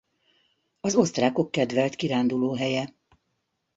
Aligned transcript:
Az 0.79 0.95
osztrákok 0.95 1.51
kedvelt 1.51 1.95
kirándulóhelye. 1.95 2.93